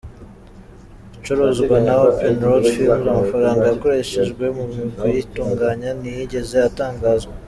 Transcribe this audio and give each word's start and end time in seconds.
Icuruzwa 1.15 1.75
na 1.85 1.93
Open 2.07 2.35
Road 2.45 2.63
Films, 2.75 3.07
amafaranga 3.11 3.63
yakoreshejwe 3.71 4.43
mu 4.55 4.65
kuyitunganya 4.97 5.89
ntiyigeze 5.99 6.57
atangazwa. 6.69 7.33